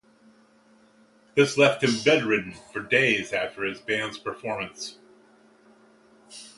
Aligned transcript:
This 1.35 1.59
left 1.59 1.83
him 1.83 1.91
bedridden 2.03 2.55
for 2.73 2.79
days 2.79 3.33
after 3.33 3.63
his 3.63 3.79
band's 3.79 4.17
performance. 4.17 4.97